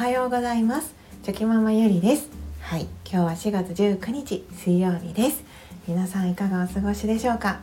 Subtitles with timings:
[0.00, 0.94] はようございます。
[1.24, 2.30] チョキママゆりです。
[2.62, 2.88] はい。
[3.04, 5.44] 今日は4月19日水曜日です。
[5.86, 7.60] 皆さんいかがお過ごしでしょうか？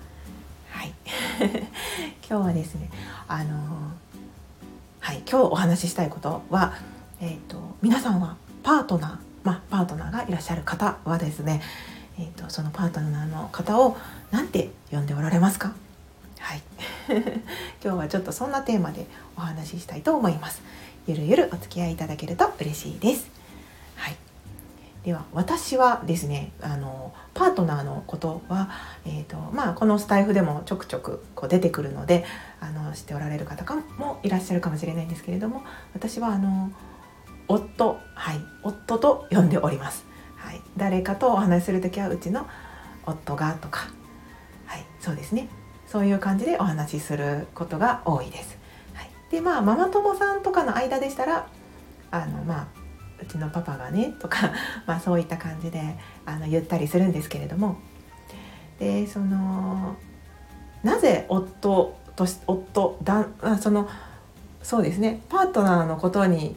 [0.69, 0.93] はい。
[2.29, 2.91] 今日はですね
[3.27, 3.55] あの
[4.99, 5.23] はい。
[5.27, 6.75] 今日お話ししたいことは
[7.19, 11.63] えっ、ー、と皆さんはパートナーまあ、パートナーがいらっしゃる方はですね、
[12.19, 13.97] えーと、そのパートナーの方を
[14.29, 15.73] 何て呼んでおられますか？
[16.37, 16.61] はい。
[17.83, 20.61] 今日はちょっとそんなテーマでお話ししたいと思います。
[21.07, 23.29] ゆるゆるお付き合いいただけると嬉しいです。
[23.95, 24.15] はい。
[25.03, 28.69] では私はですねあのパートナーのことは、
[29.05, 32.25] えーとまあ、このスタイフでもちょくちょくこう出てくるので
[32.59, 36.71] あの知っておられる方かもいらっしゃるかもしれないんですけれども私はあの
[37.47, 42.45] 夫はい夫と呼んでおります、はい、誰かとお話しする時はうちの
[43.05, 43.87] 夫がとか
[44.65, 45.47] はいそうですね。
[45.87, 48.56] そういう感じでお話しすることが多いです、
[49.31, 51.47] でまあママ友さんとかの間でしたら
[52.11, 52.67] あのまあ
[53.21, 54.51] うちのパパがねとか、
[54.85, 57.77] まあ、そういった感じであの言ったりするんですけれども。
[58.79, 59.95] でその
[60.83, 63.25] なぜ夫と夫だ
[63.59, 63.89] その
[64.61, 66.55] そうですねパートナーのことに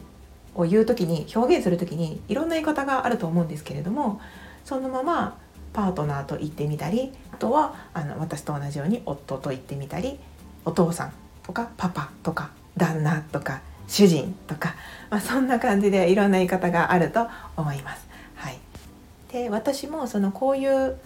[0.53, 4.21] を言う時に表現する時にいろんな言い方があると思うんですけれども
[4.65, 5.37] そのまま
[5.73, 10.19] パートナーと言ってみたりあとはあの私と同じように夫と言ってみたり
[10.65, 11.13] お父さん
[11.43, 12.51] とかパパとか
[12.81, 14.75] 旦那とか主人とか、
[15.11, 18.07] まあ、そんな感じでいろんな言い方があると思います。
[18.35, 18.57] はい、
[19.31, 20.97] で私もそのこういう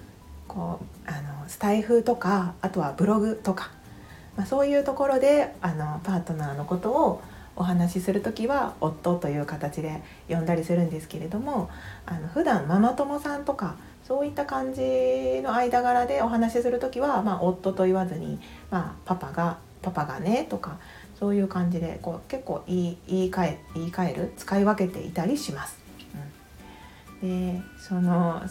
[0.48, 3.72] こうあのスタイフとかあとはブログとか、
[4.38, 7.22] まあ、そういうところであのパートナーのことを
[7.58, 11.70] お話しする時は夫という形で呼んだりするんですけれども
[12.06, 13.76] あの普段ママ友さんとか
[14.08, 20.78] そういった感じの間柄でお話しする時は、まあ、夫と言わずに、まあ、パパが「パパがね」とか
[21.20, 25.80] そういう感じでこう結構言い言い換え言い換える使い分けていたりします。
[27.22, 28.42] うん、でその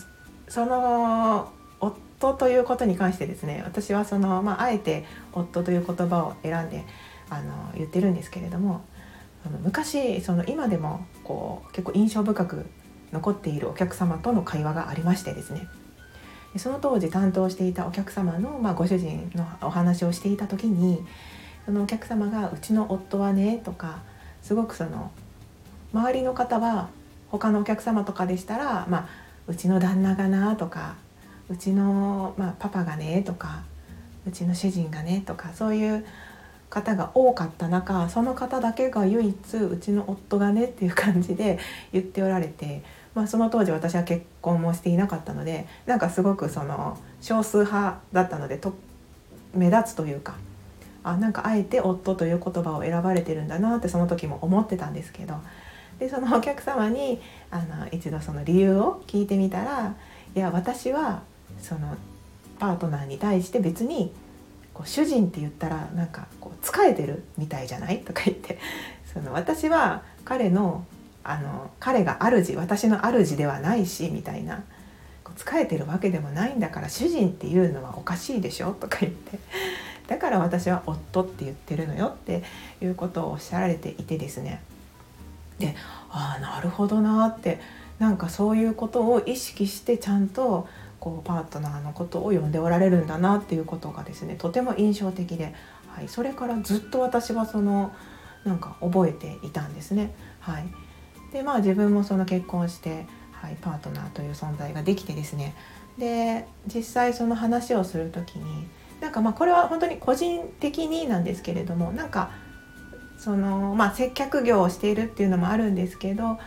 [0.49, 6.85] その夫ということに関してですね私はその、まあ、あえて夫という言葉を選んで
[7.29, 8.83] あの言ってるんですけれども
[9.63, 12.67] 昔その今でもこう結構印象深く
[13.13, 15.67] 残っているお客様との会話がありましてですね
[16.57, 21.05] その当時担当していたお客様の、まあ、ご主人のお話をしていた時に
[21.65, 23.99] そのお客様が「うちの夫はね」とか
[24.43, 25.11] すごくその
[25.93, 26.89] 周りの方は
[27.31, 29.07] 他のお客様とかでしたら「まあ、
[29.47, 30.95] うちの旦那がな」とか
[31.49, 33.63] 「うちの、まあ、パパがね」とか
[34.27, 36.05] 「うちの主人がね」とかそういう
[36.75, 41.59] 方が多かった中その方だけが唯一うちの夫がねっていう感じで
[41.93, 42.83] 言っておられて、
[43.15, 48.75] まあ、その当時私は結婚もしていなかったのでなんかすごくその少数派だったのでと
[49.55, 50.35] 目立つというか
[51.05, 55.37] あなんかあえて夫という言葉を選ばれてるんだなってその時も思ってたんですけど。
[56.01, 57.21] でそのお客様に
[57.53, 59.95] あの一度その理由を聞いてみたら
[60.35, 61.23] いや私は
[61.61, 61.97] その
[62.59, 64.13] パートナーに対して別に
[64.73, 68.01] こう主人って言ったらなんかこう仕えてるみたいじゃない？
[68.01, 68.59] とか言って。
[69.15, 70.85] その私は彼の
[71.23, 74.65] あの彼が主私の主ではないしみたいな。
[75.37, 78.73] 仕えてるわけでもないんだから主人っていうのはおかしいでしょ？
[78.73, 79.39] とか言って。
[80.07, 82.43] だから私は夫って言ってるのよって
[82.83, 84.63] いうことをおっしゃられていてですね。
[85.59, 85.75] で
[86.11, 87.61] ああなるほどなって
[87.99, 90.69] なんかそういうことを意識してちゃんと
[91.01, 95.55] こうパートナーのことを呼んでおられるんだなっていうことがですねとても印象的で、
[95.89, 97.95] はい、それからずっと私はその
[98.45, 100.15] なんか覚えていたんですね。
[100.41, 100.67] はい、
[101.33, 105.55] でまあ自分もその結婚して、はい、パートナーという存在ができてですね。
[105.99, 108.67] で実際その話をする時に
[109.05, 112.31] なんかまあこれは本当に個人的になんですけれどもなんか
[113.19, 116.39] そのまあ接客業をしているっていうのもあるんですけど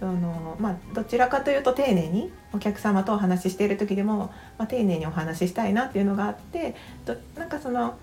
[0.00, 6.74] そのまあ、どちらかというと丁寧にお客様とお話ししている時でも、まあ、丁寧にお話ししたいなっていうのがあって
[7.04, 7.94] となんかその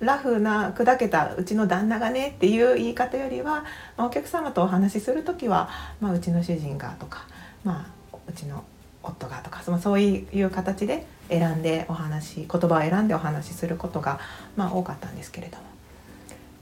[0.00, 3.64] ラフな砕けたうちの旦那がねっていう言い方よりは、
[3.96, 7.26] まあ、お客様とお話しする時は、まあ、うちの主人がとか、
[7.64, 8.62] まあ、うちの
[9.08, 14.20] 夫がとかそのそういう形で選んでお話言葉を選んでお話しすることが、
[14.56, 15.62] まあ、多かったんですけれども。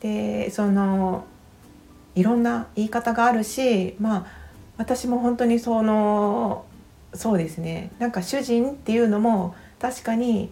[0.00, 1.24] でその
[2.14, 4.26] いろんな言い方があるしまあ
[4.76, 6.64] 私も本当にその
[7.14, 10.50] そうですねなんか主人っていうのも確かに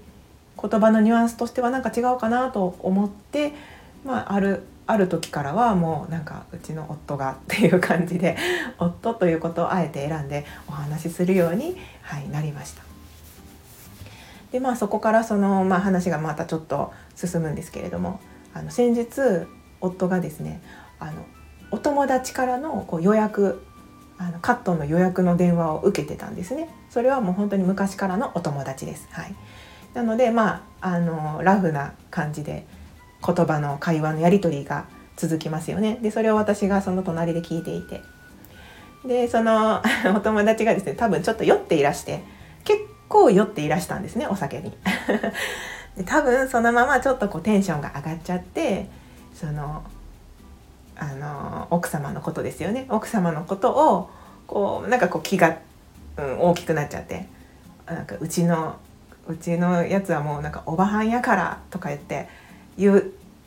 [0.61, 3.53] 言葉のニュアンスとしてはなんか違うかなと思って、
[4.05, 8.37] まあ、あるある時からはもうなんかうちの夫がっていう感じで
[8.79, 12.83] 夫ということをあえて選んでお話しするように、はい、なりました。
[14.51, 18.21] でまあそこからその、まあ、話がまたちょっと進むんですけれども
[18.53, 19.47] あの先日
[19.81, 20.63] 夫がですね
[20.99, 21.25] あの
[21.71, 23.65] お友達からのこう予約
[24.19, 26.69] あのカットの予約の電話を受けてたんですね。
[26.91, 29.09] それはもう本当に昔からのお友達です。
[29.11, 29.35] はい。
[29.95, 32.67] なのでまああのラフな感じで
[33.25, 34.87] 言葉の会話のやり取りが
[35.17, 35.99] 続きますよね。
[36.03, 38.03] でそれを私がその隣で聞いていて。
[39.05, 39.83] でその
[40.15, 42.23] お友達がですね多分ちょっと酔っていらして
[42.65, 44.77] 結構酔っていらしたんですねお酒に。
[45.97, 48.89] で多分そのままちょっとこうテンションが上がっちゃって
[49.35, 49.83] その
[50.97, 52.87] あの奥様のことですよね。
[52.89, 54.11] 奥様のことを
[54.47, 55.57] こうなんかこう気が、
[56.17, 57.27] うん、大きくなっちゃって。
[57.87, 58.77] なんかうちの
[59.29, 62.29] うちのやつはもうなんかおばはんやからとか言って
[62.77, 63.01] 言っ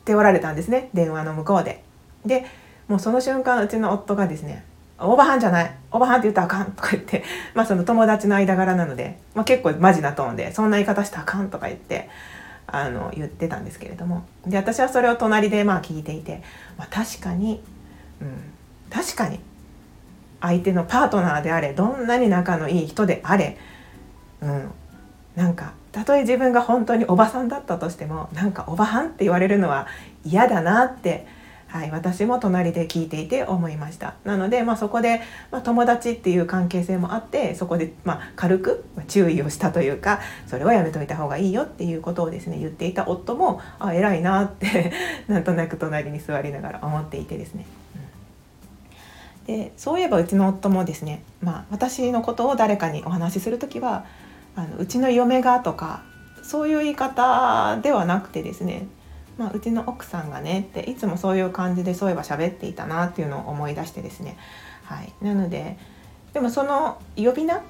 [0.06, 0.90] ておられたんですね。
[0.94, 1.84] 電話の向こうで。
[2.26, 2.46] で
[2.88, 4.64] もうその瞬間うちの夫がですね
[5.00, 5.76] 「おばはんじゃない。
[5.92, 7.24] おばはんって言ったらあかん」とか言って。
[7.54, 12.10] まあその友達の間柄なので、まあ、結構マジなトーンで「そんな言い方したらあかん」とか言って
[12.68, 14.26] あの言ってたんですけれども。
[14.46, 16.42] で私はそれを隣でまあ聞いていて、
[16.78, 17.64] まあ、確かに、
[18.22, 18.44] うん、
[18.90, 19.40] 確かに
[20.42, 23.58] 相手のパートナーであれどんなに仲のいい人であれ、
[24.42, 24.72] うん、
[25.36, 29.88] なんかたとえ自分が本当におばさんだったとしてもなんかおばはんって言われるのは
[30.26, 31.26] 嫌だなって
[31.68, 35.22] はい、私も隣で聞いていて思いましたなので、まあ、そこで、
[35.52, 44.94] まあ、友達っていう関係性もあってそこで、まあ、軽く注意をしたというかそれはやめといた方がいいよっていうことをですね言っていた夫もあ偉いなって
[45.28, 47.66] なんとなく隣に座りながら思っていてですね。
[49.48, 54.06] でそういえばうちの夫もですね、まあ、私のことを誰かにお話しする時は
[54.56, 56.04] あのうちの嫁がとか
[56.44, 58.88] そういう言い方ではなくてですね
[59.38, 64.38] まあ、うちの奥さんがねっていつもそういう感じでそういえば喋っていたなっていうのを思い出してですね、
[64.84, 65.78] はい、なので
[66.34, 67.62] でもその呼び名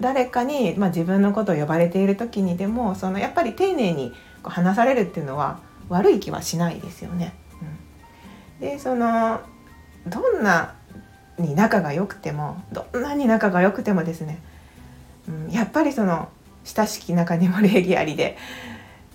[0.00, 4.10] 誰かに、まあ、自分のことを呼ばれている時にでもそのやっぱり丁寧に
[4.42, 7.34] こう話されるっていうのは悪い気はしないですよね。
[8.60, 9.40] うん、でその
[10.06, 10.74] どんな
[11.38, 14.42] に仲が良くてもどんなに仲が良くてもですね、
[15.28, 16.28] うん、やっぱりその
[16.64, 18.36] 親しき中にも礼儀ありで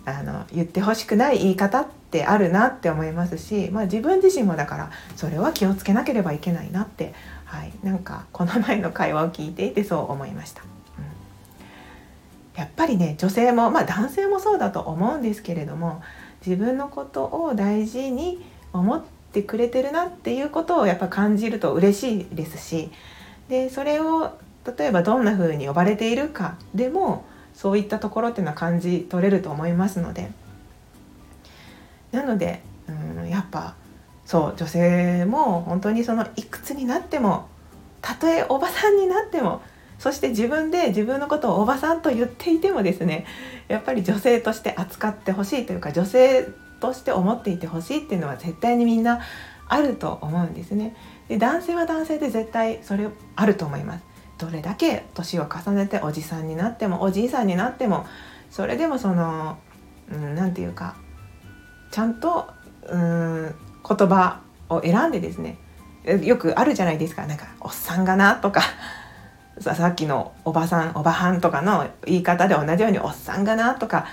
[0.05, 7.13] あの言ってほしくない言い方ってあるなって思いますし、まあ、自分自身もだからそれは気をつけなければいけないなって、
[7.45, 10.63] はい、なんかこの前の会話を聞いていてそう思いました。
[10.63, 16.01] うん、やっぱりね女性も、まあ、男性もそうだと思うんですけれども
[16.45, 22.89] 自分のことを大事に思ってくれてるなっていうことをやっぱ感じると嬉しいですし
[23.49, 24.37] でそれを
[24.77, 30.31] 例えばどんな風に呼ばれているかでもそういったところっていうのは感じ取れると思いますので
[32.11, 33.75] なのでうんやっぱ
[34.25, 37.47] そう女性も本当にそのいくつになっても
[38.01, 39.61] たとえおばさんになっても
[39.97, 43.25] そして自分で自分のことをおばさんと言っていてもですね
[43.67, 46.47] やっぱり女性として扱ってほしいというか女性
[46.79, 49.19] として思っていてほしいっていうのは絶対にみんな
[49.67, 50.95] あると思うんですね。
[51.27, 54.03] で男性は男性で絶対それあると思います。
[54.39, 58.07] どれだけ年を重ねておじさんになってもおじいさんになっても
[58.49, 59.57] それでもその
[60.09, 60.95] 何、うん、て言うか
[61.91, 62.47] ちゃんと
[62.87, 63.55] うん
[63.87, 64.39] 言葉
[64.69, 65.57] を選んでですね
[66.23, 67.25] よくあるじゃないですか。
[67.27, 68.61] なんか「おっさんがな」とか
[69.59, 74.05] さっきのおばさんおばはんとかの言い方で同じように「おっさんがな」とか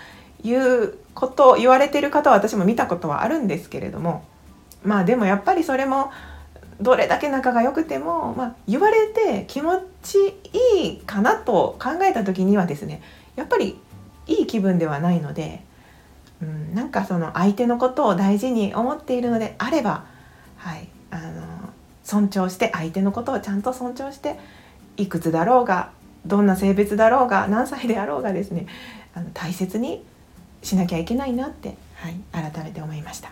[0.43, 4.25] いうことを言われてる方は私も見たことはあるんですけれども
[4.83, 6.11] まあでもやっぱりそれも
[6.81, 10.35] どれだけ仲が良くても、まあ、言われて気持ち
[10.83, 13.03] いいかなと考えた時にはですね
[13.35, 13.79] やっぱり
[14.27, 15.63] いい気分ではないので、
[16.43, 20.05] うん、なんかその相手のことを大事に思っているのであれば、
[20.59, 21.47] はい、あの
[22.05, 24.39] 尊重して相手のことをちゃんと尊重して
[24.97, 25.91] いくつだろうが
[26.27, 28.67] どんな性別だろうが何歳であろうがですね
[29.15, 30.05] あの大切に
[30.63, 33.31] しなきゃいけないなって、はい、改めて思いました。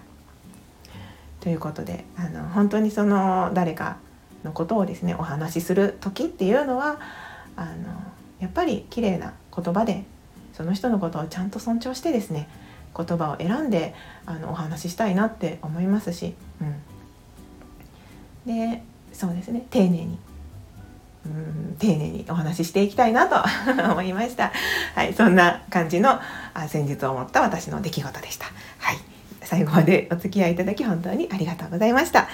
[1.45, 3.99] ということであの本当にその誰か
[4.45, 6.99] のことをですねお話しする時っていうのは
[7.55, 7.73] あの
[8.41, 10.05] やっぱり綺麗な言葉で
[10.55, 12.49] その人のことをちゃんと尊重してですね
[12.97, 16.35] 言葉を選んであのお話ししたいなって思いますし、
[18.47, 18.83] うん、で
[19.13, 20.19] そうですね丁寧に
[21.27, 23.37] うん丁寧にお話ししていきたいなと
[23.93, 24.51] 思いました。
[24.95, 26.21] はい、そんな感じの
[26.69, 28.47] 先日思った私の出来事でした。
[28.79, 29.14] はい。
[29.45, 32.29] 最後までお付き合いいただき本当にありがとうございました。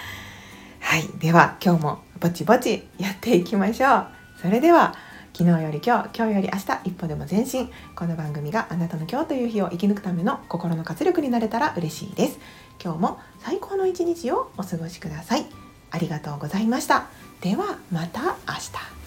[0.80, 4.06] はい、では今日もぼちぼちやっていきましょう。
[4.40, 4.94] それでは
[5.32, 7.70] 昨日より今日、今日より明日、一歩でも前進。
[7.94, 12.38] この番組があなたの今日という日を生き抜くための心の活力になれたら嬉しいです。
[12.82, 15.46] 今日も最高の一日をお過ごしください。
[15.90, 17.06] ありがとうございました。
[17.40, 18.99] ではまた明日。